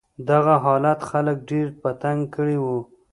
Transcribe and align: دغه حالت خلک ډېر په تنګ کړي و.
دغه 0.29 0.53
حالت 0.65 0.99
خلک 1.09 1.37
ډېر 1.49 1.67
په 1.81 1.89
تنګ 2.01 2.21
کړي 2.35 2.57
و. 2.63 2.65